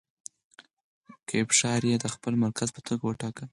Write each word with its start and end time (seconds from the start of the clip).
کیف 1.27 1.47
ښاریې 1.59 1.95
د 1.99 2.05
خپل 2.13 2.33
مرکز 2.43 2.69
په 2.75 2.81
توګه 2.87 3.03
وټاکه. 3.05 3.45